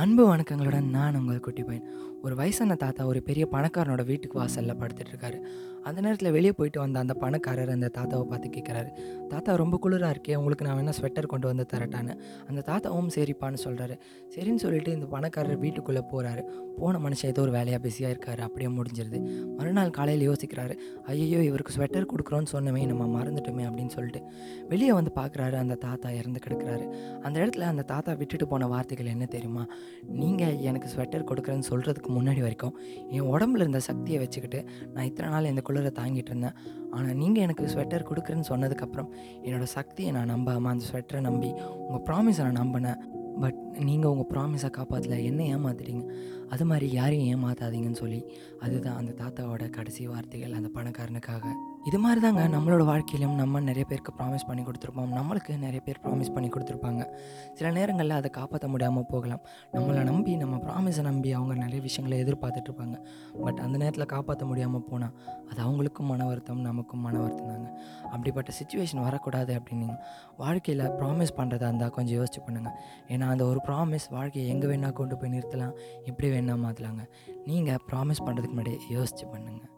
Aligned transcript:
அன்பு 0.00 0.22
வணக்கங்களுடன் 0.34 0.88
நான் 0.90 1.14
உங்கள் 1.14 1.40
குட்டி 1.40 1.62
பையன். 1.62 1.86
ஒரு 2.26 2.34
வயசான 2.40 2.76
தாத்தா 2.82 3.02
ஒரு 3.12 3.20
பெரிய 3.26 3.44
பணக்காரனோட 3.54 4.02
வீட்டுக்கு 4.10 4.36
வாசலில் 4.40 4.78
படுத்துட்டு 4.80 5.12
இருக்காரு 5.14 5.38
அந்த 5.88 5.98
நேரத்தில் 6.04 6.34
வெளியே 6.36 6.52
போயிட்டு 6.58 6.78
வந்த 6.82 6.98
அந்த 7.04 7.14
பணக்காரர் 7.22 7.70
அந்த 7.74 7.88
தாத்தாவை 7.96 8.24
பார்த்து 8.30 8.48
கேட்குறாரு 8.54 8.90
தாத்தா 9.32 9.50
ரொம்ப 9.60 9.76
குளிராக 9.82 10.14
இருக்கே 10.14 10.34
உங்களுக்கு 10.40 10.64
நான் 10.66 10.78
வேணால் 10.78 10.96
ஸ்வெட்டர் 10.98 11.28
கொண்டு 11.32 11.46
வந்து 11.50 11.64
தரட்டான்னு. 11.72 12.14
அந்த 12.48 12.60
தாத்தாவும் 12.70 13.10
சரிப்பான்னு 13.16 13.58
சொல்கிறாரு 13.64 13.94
சரின்னு 14.34 14.62
சொல்லிட்டு 14.64 14.90
இந்த 14.96 15.06
பணக்காரர் 15.12 15.60
வீட்டுக்குள்ளே 15.64 16.02
போகிறாரு 16.12 16.42
போன 16.78 16.98
மனுஷன் 17.04 17.30
ஏதோ 17.32 17.42
ஒரு 17.46 17.52
வேலையாக 17.58 17.80
பிஸியாக 17.84 18.14
இருக்காரு 18.14 18.40
அப்படியே 18.46 18.70
முடிஞ்சிருது. 18.78 19.18
மறுநாள் 19.58 19.92
காலையில் 19.98 20.24
யோசிக்கிறாரு. 20.30 20.74
ஐயோ 21.12 21.40
இவருக்கு 21.50 21.74
ஸ்வெட்டர் 21.76 22.08
கொடுக்குறோன்னு 22.12 22.50
சொன்னமே 22.54 22.82
நம்ம 22.92 23.06
மறந்துட்டோமே 23.16 23.64
அப்படின்னு 23.68 23.94
சொல்லிட்டு 23.96 24.22
வெளியே 24.72 24.92
வந்து 24.92 25.12
பார்க்குறாரு 25.20 25.58
அந்த 25.62 25.78
தாத்தா 25.86 26.10
இறந்து 26.18 26.42
கிடக்குறாரு. 26.46 26.84
அந்த 27.22 27.36
இடத்துல 27.44 27.70
அந்த 27.74 27.86
தாத்தா 27.92 28.12
விட்டுட்டு 28.22 28.48
போன 28.54 28.68
வார்த்தைகள் 28.74 29.12
என்ன 29.14 29.28
தெரியுமா? 29.36 29.66
நீங்கள் 30.22 30.58
எனக்கு 30.70 30.90
ஸ்வெட்டர் 30.96 31.28
கொடுக்குறேன்னு 31.30 31.70
சொல்கிறதுக்கு 31.72 32.12
முன்னாடி 32.18 32.40
வரைக்கும் 32.46 32.74
என் 33.16 33.28
உடம்புல 33.34 33.64
இருந்த 33.64 33.80
சக்தியை 33.88 34.18
வச்சுக்கிட்டு 34.22 34.60
நான் 34.94 35.08
இத்தனை 35.10 35.28
நாள் 35.34 35.50
இந்த 35.52 35.62
குளிரை 35.68 35.92
தாங்கிட்டு 36.00 36.32
இருந்தேன். 36.32 36.56
ஆனால் 36.90 37.18
நீங்கள் 37.22 37.44
எனக்கு 37.46 37.64
ஸ்வெட்டர் 37.74 38.08
கொடுக்குறேன்னு 38.10 38.50
சொன்னதுக்கப்புறம் 38.52 39.10
என்னோடய 39.44 39.70
சக்தியை 39.78 40.10
நான் 40.16 40.32
நம்பாமல் 40.34 40.72
அந்த 40.72 40.86
ஸ்வெட்டரை 40.92 41.22
நம்பி 41.28 41.50
உங்கள் 41.86 42.04
ப்ராமிஸை 42.08 42.44
நான் 42.48 42.60
நம்பினேன். 42.62 43.00
பட் 43.42 43.58
நீங்கள் 43.86 44.10
உங்கள் 44.10 44.30
ப்ராமிஸை 44.34 44.68
காப்பாற்றல 44.76 45.16
என்ன 45.30 45.40
ஏமாத்துறீங்க 45.56 46.04
அது 46.54 46.64
மாதிரி 46.70 46.86
யாரையும் 46.98 47.30
ஏமாத்தாதீங்கன்னு 47.32 48.02
சொல்லி 48.02 48.20
அதுதான் 48.64 48.98
அந்த 49.00 49.12
தாத்தாவோட 49.22 49.64
கடைசி 49.70 50.04
வார்த்தைகள் 50.12 50.58
அந்த 50.58 50.68
பணக்காரனுக்காக. 50.76 51.44
இது 51.88 51.98
மாதிரி 52.04 52.20
தாங்க 52.20 52.42
நம்மளோட 52.54 52.84
வாழ்க்கையிலும் 52.88 53.34
நம்ம 53.40 53.60
நிறைய 53.66 53.84
பேருக்கு 53.90 54.12
ப்ராமிஸ் 54.18 54.46
பண்ணி 54.48 54.62
கொடுத்துருப்போம். 54.68 55.10
நம்மளுக்கு 55.18 55.52
நிறைய 55.64 55.80
பேர் 55.86 56.00
ப்ராமிஸ் 56.04 56.32
பண்ணி 56.34 56.48
கொடுத்துருப்பாங்க. 56.54 57.02
சில 57.58 57.70
நேரங்களில் 57.70 58.14
அதை 58.16 58.30
காப்பாற்ற 58.30 58.68
முடியாமல் 58.68 59.06
போகலாம். 59.12 59.42
நம்மளை 59.74 60.02
நம்பி 60.10 60.32
நம்ம 60.36 60.56
ப்ராமிஸை 60.66 61.02
நம்பி 61.02 61.30
அவங்க 61.32 61.54
நிறைய 61.64 61.80
விஷயங்களை 61.80 62.16
எதிர்பார்த்துட்டு 62.24 62.70
இருப்பாங்க. 62.70 62.96
பட் 63.44 63.60
அந்த 63.66 63.76
நேரத்தில் 63.82 64.06
காப்பாற்ற 64.14 64.46
முடியாமல் 64.46 64.84
போனால் 64.90 65.12
அது 65.50 65.60
அவங்களுக்கும் 65.66 66.10
மன 66.12 66.26
வருத்தம் 66.26 66.60
நமக்கும் 66.60 67.04
மன 67.08 67.14
வருத்தம் 67.20 67.52
தாங்க. 67.52 67.68
அப்படிப்பட்ட 68.14 68.52
சுச்சுவேஷன் 68.58 69.04
வரக்கூடாது 69.06 69.54
அப்படின்னு 69.60 69.96
வாழ்க்கையில் 70.36 70.84
ப்ராமிஸ் 70.98 71.36
பண்ணுறதா 71.38 71.70
இருந்தால் 71.72 71.94
கொஞ்சம் 71.98 72.18
யோசிச்சு 72.20 72.42
பண்ணுங்கள் 72.48 72.76
ஏன்னா 73.08 73.28
அந்த 73.36 73.46
ஒரு 73.52 73.62
ப்ராமிஸ் 73.68 74.08
வாழ்க்கையை 74.18 74.48
எங்கே 74.54 74.68
வேணால் 74.72 74.98
கொண்டு 75.02 75.16
போய் 75.22 75.34
நிறுத்தலாம் 75.36 75.74
எப்படி 76.04 76.30
வேணால் 76.36 76.62
மாற்றலாங்க 76.66 77.04
நீங்கள் 77.46 77.80
ப்ராமிஸ் 77.92 78.26
பண்ணுறதுக்கு 78.26 78.58
முன்னாடி 78.58 78.76
யோசிச்சு 78.96 79.26
பண்ணுங்கள் 79.32 79.75